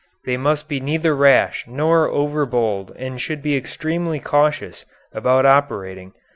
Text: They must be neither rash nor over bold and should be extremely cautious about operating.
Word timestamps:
They 0.25 0.35
must 0.35 0.67
be 0.67 0.79
neither 0.79 1.15
rash 1.15 1.65
nor 1.67 2.07
over 2.07 2.47
bold 2.47 2.91
and 2.97 3.21
should 3.21 3.43
be 3.43 3.55
extremely 3.55 4.19
cautious 4.19 4.83
about 5.13 5.45
operating. 5.45 6.13